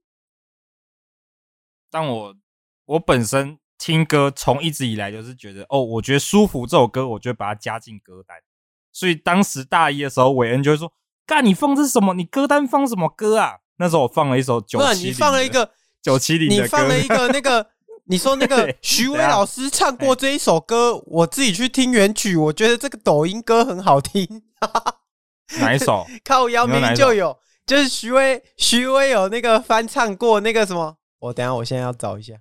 [1.91, 2.37] 但我
[2.85, 8.37] 我本身听歌从一直以来就是觉得，哦，我觉得舒服这首歌，我就会把它加进歌单。
[8.93, 10.93] 所以当时大一的时候，韦恩就会说
[11.25, 12.13] ：“干，你放这是什么？
[12.13, 15.71] 你歌单放什么歌啊？”那时候我放了一首九七零，你放了一个
[16.03, 17.71] 九七零，你放了一个那个。
[18.07, 24.43] 你说那个徐伟老师唱过这一首歌，我自己去听原曲，我觉得这个抖音歌很好听。
[25.61, 26.07] 哪一首？
[26.25, 30.97] 靠姚明就有，就是徐威徐威有那个翻唱过那个什么？
[31.19, 32.35] 我等下我现在要找一下。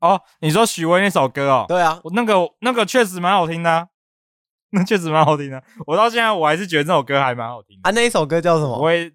[0.00, 1.64] 哦，你说许巍那首歌哦？
[1.68, 3.88] 对啊，我那个那个确实蛮好听的啊，
[4.70, 5.62] 那确实蛮好听的。
[5.86, 7.92] 我到现在我还是觉得这首歌还蛮好听的啊。
[7.92, 8.78] 那一首歌叫什么？
[8.78, 9.12] 我也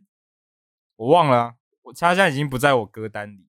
[0.96, 3.48] 我忘了啊，我他现在已经不在我歌单里，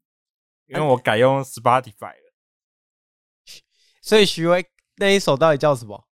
[0.66, 2.32] 因为我改用 Spotify 了。
[4.00, 4.64] 所以徐威
[4.96, 6.06] 那一首到底叫什么？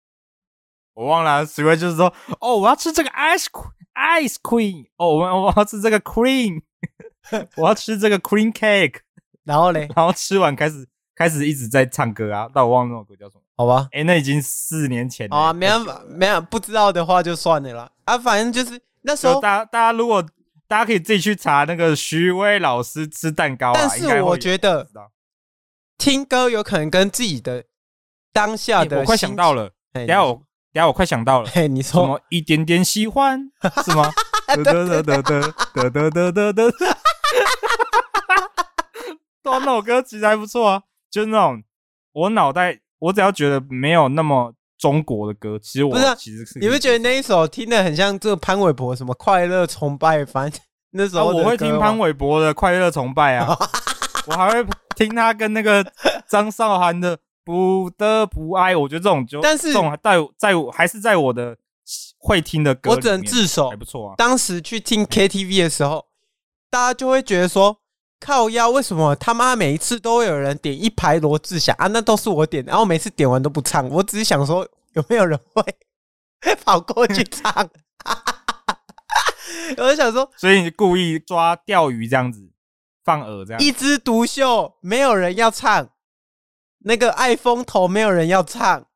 [0.96, 6.62] 我忘了，Sway 就是说，哦，我要吃这个 ice cream ice cream，哦，我我要吃这个 cream，
[7.56, 9.00] 我要吃这个 cream cake，
[9.44, 20.26] 然后嘞，然后吃完开始开始一直在唱歌啊，但我忘了那首歌叫什么，好吧，哎，那已经四年前了，啊，没办法，没办法，不知道的话就算了啦，啊，反正就是那时候，大家大家如果
[20.66, 24.88] 大家可以自己去查那个徐薇老师吃蛋糕，但是我觉得
[25.98, 27.64] 听歌有可能跟自己的
[28.32, 30.42] 当下的，我快想到了，等下我。
[30.76, 33.50] 等下，我快想到了，嘿，你说什么一点点喜欢
[33.82, 34.12] 是吗？
[34.48, 38.42] 得得得得得得得得得，哈哈哈哈
[39.42, 39.58] 哈！
[39.58, 41.62] 那首歌其实还不错啊，就是那种
[42.12, 46.58] 我脑袋，我只要觉得没有那么中国的歌，其实我其实是。
[46.58, 50.26] 你不觉得那一首听的很像这个潘玮柏什么快乐崇拜？
[50.26, 50.60] 反正
[50.92, 53.56] 那时候我会听潘玮柏的快乐崇拜啊，
[54.28, 55.90] 我还会听他跟那个
[56.28, 57.18] 张韶涵的。
[57.46, 61.56] 不得不爱，我觉得这种就，但是这种在在还是在我的
[62.18, 64.14] 会听的歌，我只能自首，还不错啊。
[64.18, 66.06] 当时去听 KTV 的时候，
[66.68, 67.78] 大家就会觉得说，
[68.18, 71.86] 靠腰，为什么他妈每一次都会有人点一排罗志祥啊？
[71.86, 73.88] 那都是我点的，然后每次点完都不唱。
[73.90, 75.62] 我只是想说，有没有人会
[76.66, 77.70] 跑过去 唱？
[79.78, 82.50] 我就想说，所以你故意抓钓鱼这样子
[83.04, 85.90] 放饵这样，一枝独秀，没有人要唱。
[86.86, 88.86] 那个爱风头没有人要唱，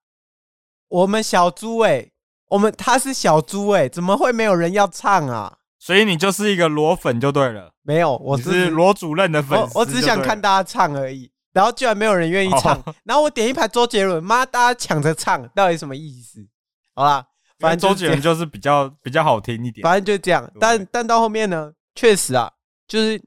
[0.86, 2.12] 我们小猪哎、欸，
[2.50, 5.58] 我们他是小猪哎、欸，怎么会没有人要唱啊？
[5.76, 7.74] 所以你就是一个罗粉就对了。
[7.82, 9.76] 没有，我是罗主任的粉丝。
[9.76, 16.46] 我只想看大家唱而已，然后居然没有人愿意唱， 然后我点一排周杰伦，妈，大家抢着唱，到底什么意思？
[16.94, 17.26] 好啦，
[17.58, 20.48] 反正周杰伦就是比较比较好听一点，反正就这样。
[20.60, 22.52] 但但到后面呢，确实啊，
[22.86, 23.20] 就是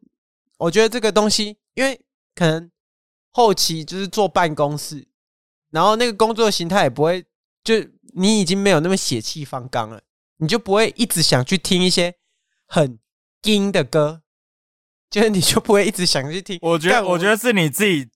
[0.57, 1.99] 我觉得这个东西，因为
[2.33, 2.71] 可能。
[3.35, 5.07] 后期就是坐办公室，
[5.71, 7.25] 然后那个工作形态也不会，
[7.63, 7.73] 就
[8.13, 10.03] 你已经没有那么血气方刚了，
[10.37, 12.13] 你就不会一直想去听一些
[12.67, 12.99] 很
[13.45, 14.21] 硬的歌，
[15.09, 16.59] 就是你就不会一直想去听。
[16.61, 18.07] 我觉得，我，我觉得是你自己，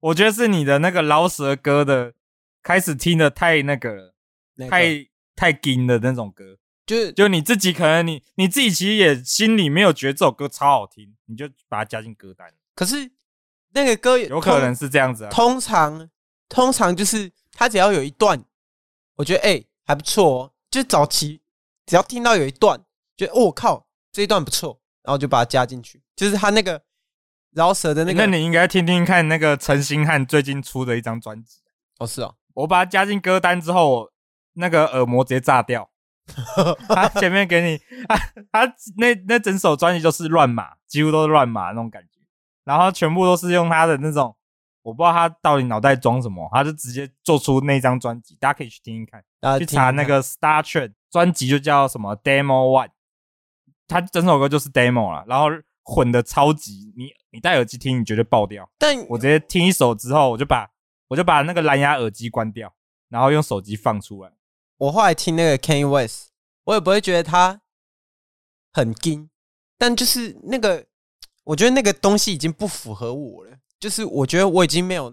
[0.00, 2.14] 我觉得是你的那个饶舌歌的
[2.62, 4.14] 开始听的太那个了，
[4.54, 5.06] 那个、太
[5.36, 6.56] 太硬的那种歌，
[6.86, 12.50] 就是就你自己可能你你自己其实也心里没有觉得这首歌超好听，你就把它加进歌单。
[12.74, 13.12] 可是。
[13.74, 16.08] 那个歌有可能是这样子啊，通常
[16.48, 18.44] 通常就是他只要有一段，
[19.16, 21.40] 我觉得哎、欸、还不错哦，就早期
[21.86, 22.80] 只要听到有一段，
[23.16, 26.82] 觉得我、哦、靠这一段不错，然后就把它加进去，就是他那个
[27.52, 28.18] 饶舌的那个。
[28.18, 31.60] 那你应该听听看那个陈星汉最近出的一张专辑
[31.98, 34.10] 哦，是哦，我把它加进歌单之后，
[34.54, 35.90] 那个耳膜直接炸掉，
[36.88, 38.16] 他前面给你他
[38.66, 42.11] 他那那整首专辑就是乱码，几乎都是乱码那种感觉。
[42.64, 44.36] 然后全部都是用他的那种，
[44.82, 52.90] 我不知道他到底脑袋装什么，他就直接做出那张专辑，大家可以去听听看，去查那个 Star Trek 专辑就叫什么 Demo One，
[53.88, 55.48] 他整首歌就是 Demo 了，然后
[55.82, 60.70] 混的超级，你你戴耳机听你绝对爆掉，但我直接听一首之后，我就把
[61.08, 62.72] 我就把那个蓝牙耳机关掉，
[63.08, 64.32] 然后用手机放出来。
[64.78, 66.30] 我后来听那个 Kanye West，
[66.64, 67.60] 我也不会觉得他
[68.72, 69.30] 很惊，
[69.76, 70.86] 但就是那个。
[71.44, 73.50] 我觉得那个东西已经不符合我了，
[73.80, 75.10] 就是我觉得我已经没有，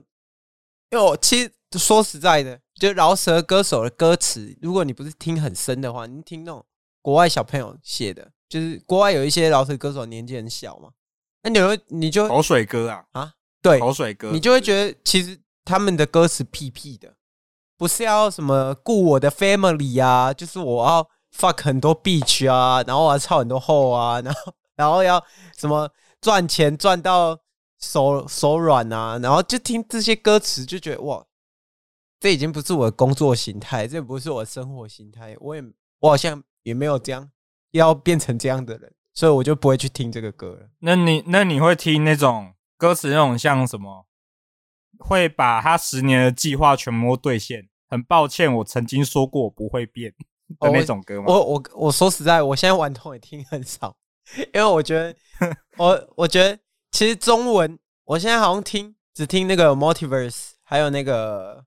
[0.91, 6.63] 因为我其实说实在的，就饶舌歌手的歌词，如果你不是听很深的话，你听那种
[7.01, 10.89] 国外小朋友写的，就是国外有一些饶舌歌手年纪很小嘛，
[11.41, 17.15] 那你会你就口水歌啊啊，对，口水歌，你就会觉得其实他们的歌词屁屁的，
[17.75, 25.25] 不是要什么顾我的 family 啊，就是我要 fuck 很多 bitch 啊，然后我要操很多后啊，然后然后要
[25.57, 25.89] 什么。
[26.21, 27.39] 赚钱赚到
[27.79, 31.25] 手手软啊，然后就听这些歌词，就觉得哇，
[32.19, 35.35] 这已经不是我的工作形态，这不是我的生活形态。
[35.39, 35.63] 我也
[35.99, 37.31] 我好像也没有这样
[37.71, 40.69] 要变成这样的人，所以我就不会去听这个歌了。
[40.79, 44.05] 那你那你会听那种歌词，那种像什么？
[44.97, 47.69] 会把他十年的计划全部兑现？
[47.87, 50.13] 很抱歉，我曾经说过我不会变
[50.59, 51.27] 的那种歌吗？
[51.29, 53.95] 我我我，我说实在，我现在玩童也听很少。
[54.37, 55.15] 因为我觉得，
[55.77, 56.57] 我我觉得
[56.91, 61.65] 其实中文，我现在好像听只听那个 Multiverse，还有那个，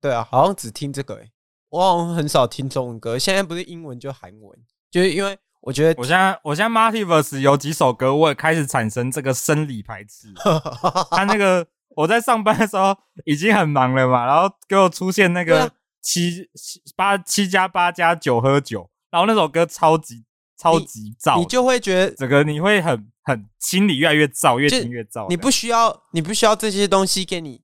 [0.00, 1.30] 对啊，好像只听这个诶，
[1.70, 3.18] 我好像很少听中文歌。
[3.18, 4.58] 现在不是英文就韩文，
[4.90, 10.32] 就是因为我觉得，我现在我现在 Multiverse 有几首歌，我也开始产生这个生理排斥。
[11.10, 11.66] 他那个
[11.96, 20.24] 我在上班的时候已经很忙了嘛，然后给我出现那个七七八七加八加九喝酒，然后那首歌超级。
[20.58, 25.28] 超级燥，你就会觉得整个你会很很心里越来越燥，越听越燥。
[25.28, 27.62] 你不需要，你不需要这些东西给你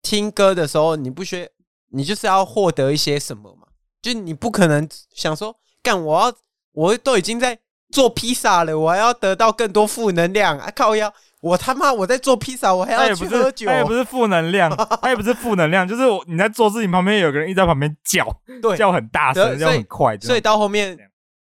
[0.00, 1.46] 听歌的时候，你不需要，
[1.90, 3.68] 你就是要获得一些什么嘛？
[4.00, 6.34] 就你不可能想说，干我要
[6.72, 7.58] 我都已经在
[7.90, 10.72] 做披萨了，我还要得到更多负能量啊！
[10.74, 11.12] 靠腰，
[11.42, 18.26] 我他妈我在做披萨，我还要去喝酒，他也不是负能量，他也不是负能量，就是你在做事情，旁边有个人一直在旁边叫，
[18.62, 20.98] 对，叫很大声，叫很快，所以到后面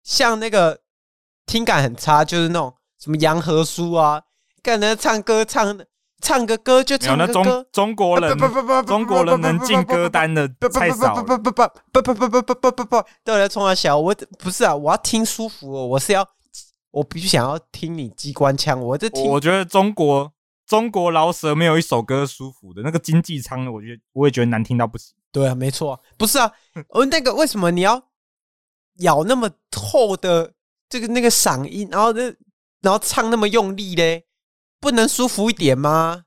[0.02, 0.80] 像那个
[1.46, 4.22] 听感很差，就是那种什么洋和苏啊，
[4.62, 5.78] 干那唱歌唱。
[6.22, 11.14] 唱个歌就唱个歌，中中国人不不不中国人能进歌单的太少。
[11.14, 13.96] 不不不不不不不不不不不不，都在冲他笑。
[13.96, 15.86] 我不是啊，我要听舒服哦。
[15.86, 16.22] 我是要，
[16.90, 18.78] 我必须想要听你机关枪。
[18.78, 20.30] 我这听，我觉得中国
[20.66, 22.82] 中国老舌没有一首歌舒服的。
[22.82, 25.14] 那个经济舱的，我觉得我也觉得难听到不行。
[25.32, 26.52] 对啊，没错，不是啊。
[26.88, 27.98] 我那个为什么你要
[29.00, 30.54] 咬那么厚的
[30.88, 32.34] 这个那个嗓音，然后这
[32.80, 34.26] 然后唱那么用力嘞？
[34.80, 36.24] 不能舒服一点吗？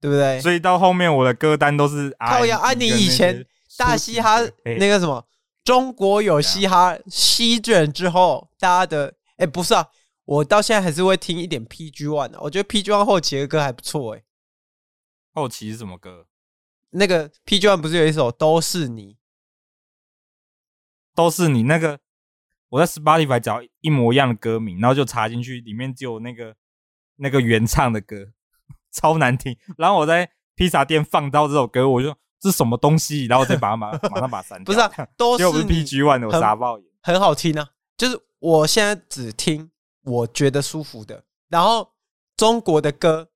[0.00, 0.40] 对不对？
[0.40, 2.58] 所以到后面我的歌单都是靠呀！
[2.58, 3.44] 啊，你以前
[3.76, 4.38] 大嘻哈
[4.78, 5.26] 那个什么，
[5.64, 9.88] 中国有嘻哈席卷之后，大家的哎，不是啊，
[10.24, 12.40] 我到现在还是会听一点 PG One 的。
[12.40, 14.22] 我觉得 PG One 后期的歌还不错哎。
[15.34, 16.26] 后期是什么歌？
[16.90, 19.16] 那个 PG One 不是有一首都是你，
[21.18, 21.98] 都是你那个？
[22.68, 26.54] 我在 Spotify 找一模一样的歌名，然后就插进去，里面只有那个。
[27.20, 28.28] 那个原唱的歌
[28.94, 34.66] 超难听，然后我在披萨店放到这首歌，我就说这是什么东西，然后我再把它马马上把它删掉。
[34.70, 37.70] 不是啊，都是 PG One 的，我傻爆眼，很好听啊。
[37.96, 39.72] 就是我现在只听
[40.04, 41.94] 我觉得舒服的，然后
[42.36, 43.30] 中国的歌，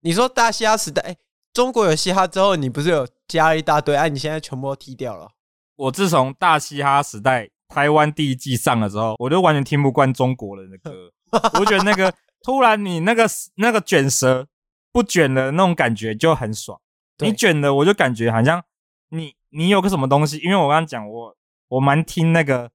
[0.00, 1.16] 你说大嘻哈时代，哎，
[1.52, 3.94] 中国有嘻哈之后，你不是有加一大堆？
[3.94, 5.30] 哎，你现在全部都踢掉了。
[5.76, 11.12] 我自从大嘻哈时代台湾第一季上了之后，我就完全听不惯中国人的歌，
[11.58, 12.12] 我觉得那个。
[12.44, 14.46] 突然，你那个那个卷舌
[14.92, 16.78] 不卷的那种感觉就很爽。
[17.20, 18.62] 你卷的，我就感觉好像
[19.08, 20.36] 你你有个什么东西。
[20.40, 21.34] 因为我刚刚讲，我
[21.68, 22.70] 我蛮听那个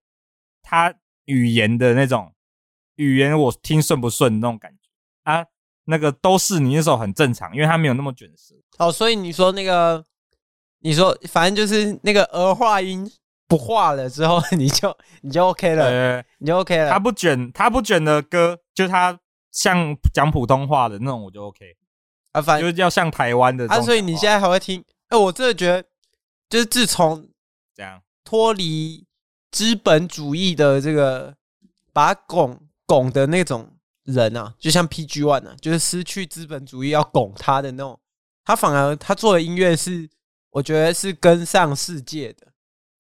[0.63, 0.95] 他
[1.25, 2.33] 语言的那种
[2.95, 4.89] 语言，我听顺不顺那种感觉
[5.21, 5.45] 啊。
[5.83, 8.55] 那个都是你那时候很正常，因为他没有那么卷舌。
[8.79, 10.03] 哦，所以你说那个，
[10.79, 13.09] 你说反正就是那个儿化音
[13.47, 16.89] 不化了之后， 你就你就 OK 了，呃、你就 OK 了。
[16.89, 19.19] 他不卷，他不卷的歌，就他。
[19.51, 21.75] 像讲普通话的那种我就 OK
[22.33, 24.85] 啊，反正就是要像台湾的啊，所以你现在还会听？
[25.07, 25.83] 哎，我真的觉得，
[26.47, 27.27] 就是自从
[27.75, 29.03] 这样脱离
[29.49, 31.35] 资本主义的这个
[31.91, 33.67] 把拱拱的那种
[34.03, 37.99] 人啊，就像 PG One 啊，就是失去资本主义要拱他的那种，
[38.45, 40.07] 他反而他做的音乐是，
[40.59, 42.51] 我觉得是跟上世界的，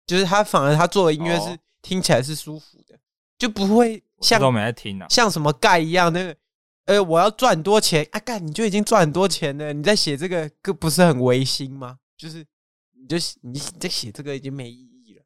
[0.07, 2.97] 就是他反而他做的音乐是听起来是舒服的，
[3.37, 4.03] 就不会。
[4.21, 6.37] 像都没在听啊，像什么盖一样，那个，
[6.85, 11.99] 呃，我要赚很多钱啊，盖你就已经赚很多钱了，你在写这个歌不是很违心吗？
[12.19, 12.47] 就是，
[12.93, 15.25] 你就你在写这个已经没意义了，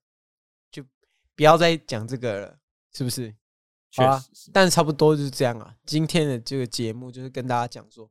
[0.70, 0.84] 就
[1.34, 2.58] 不要再讲这个了，
[2.92, 3.34] 是不是？
[3.90, 5.74] 确实是，但是差不多就是这样啊。
[5.84, 8.08] 今天的这个节目就是跟大家讲说，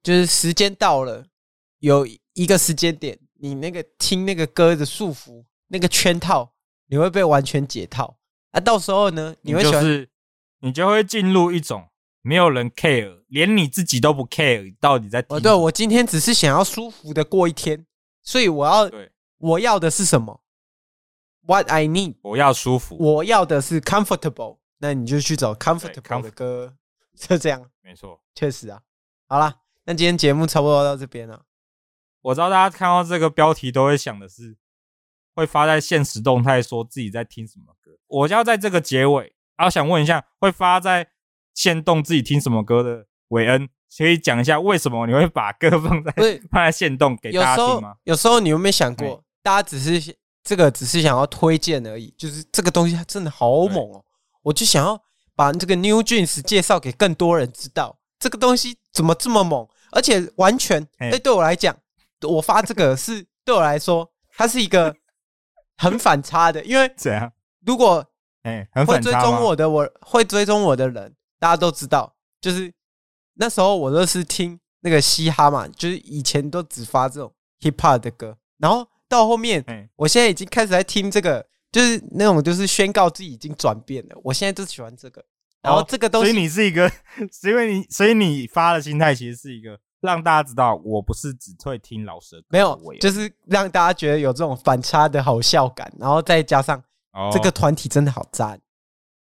[0.00, 1.26] 就是时间到了，
[1.80, 6.52] 有一个时间点，你那个听那个歌的束缚，那个圈套，
[6.86, 8.18] 你会被完全解套
[8.52, 8.60] 啊。
[8.60, 10.06] 到时候呢，你会喜欢。
[10.62, 11.88] 你就会进入一种
[12.20, 15.34] 没有人 care，连你自己都不 care，到底在听？
[15.34, 17.86] 哦，对，我今天只是想要舒服的过一天，
[18.22, 20.42] 所以我要，对，我要的是什么
[21.46, 26.74] ？What I need，我要舒服，我要的是 comfortable，那你就去找 comfortable 的歌，
[27.16, 28.82] 就这样，没错，确实啊。
[29.28, 31.42] 好啦，那今天节目差不多到这边了。
[32.22, 34.56] 我知道大家看到这个标题都会想的是，
[35.34, 37.92] 会发在现实动态说自己在听什么歌。
[38.06, 39.34] 我就要在这个结尾。
[39.56, 41.08] 然后想问一下，会发在
[41.54, 43.68] 现动自己听什么歌的韦恩，
[43.98, 46.12] 可以讲一下为什么你会把歌放在
[46.50, 47.96] 放在现动给大家听吗？
[48.04, 54.02] 有时候你有没有想过，大家只是这个只是想要推荐而已，就是这个东西它真的好猛哦！
[54.44, 54.98] 我就想要
[55.36, 61.76] 把这个 New Jeans 介绍给更多人知道，这个东西怎么这么猛，而且完全哎，对我来讲，
[62.28, 64.94] 我发这个是对我来说，它是一个
[65.76, 67.32] 很反差的，因为怎样？
[67.64, 68.04] 如果
[68.42, 72.72] 哎，会追踪我的，我会追踪我的人，大家都知道，就是
[73.34, 79.62] 那时候我都是听那个嘻哈嘛，就是以前都只发这种 hip hop 的歌，然后到后面，
[79.96, 85.22] 我现在已经开始在听这个，就是那种就是宣告自己已经转变了，我现在就喜欢这个，
[85.60, 86.90] 然后这个东西，所以你是一个，
[87.30, 96.82] 是因为你，所以你发的心态其实是一个让大家知道，我不是只会听老师的歌，没有，就是让大家觉得有这种反差的好笑感，然后再加上
[97.32, 98.60] 这个团体真的好赞，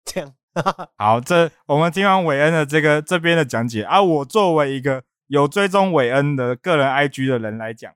[0.05, 0.33] 这样。
[0.97, 7.93] 好，这我们听完韦恩的这个这边的讲解啊，我作为一个有追踪韦恩的个人 IG 的人来讲，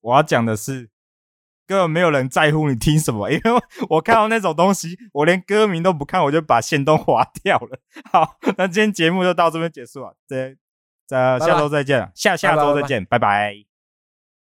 [0.00, 0.90] 我要讲的是，
[1.66, 3.52] 根本没有人在乎你听什么，因为
[3.88, 7.78] 我看到那种东西，我连歌名都不看，我就把线都划掉了。
[8.12, 10.56] 好，那今天节目就到这边结束了，再。
[11.06, 13.73] 咱下周再见下下周再见拜拜。